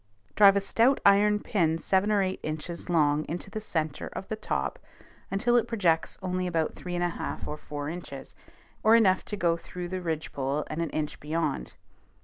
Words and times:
Drive 0.35 0.55
a 0.55 0.61
stout 0.61 0.99
iron 1.05 1.39
pin 1.39 1.77
seven 1.77 2.11
or 2.11 2.23
eight 2.23 2.39
inches 2.41 2.89
long 2.89 3.23
into 3.25 3.51
the 3.51 3.61
centre 3.61 4.07
of 4.13 4.27
the 4.29 4.35
top 4.35 4.79
until 5.29 5.55
it 5.57 5.67
projects 5.67 6.17
only 6.23 6.47
about 6.47 6.73
three 6.73 6.95
and 6.95 7.03
a 7.03 7.09
half 7.09 7.47
or 7.47 7.55
four 7.55 7.87
inches, 7.87 8.33
or 8.81 8.95
enough 8.95 9.23
to 9.23 9.37
go 9.37 9.55
through 9.57 9.89
the 9.89 10.01
ridgepole 10.01 10.63
and 10.71 10.81
an 10.81 10.89
inch 10.89 11.19
beyond. 11.19 11.73